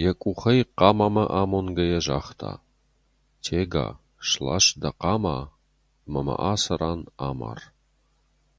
[0.00, 2.52] Йӕ къухӕй хъамамӕ амонгӕйӕ, загъта:
[3.44, 3.88] «Тега,
[4.28, 5.36] слас дӕ хъама
[6.06, 7.58] ӕмӕ мӕ ацы ран амар!»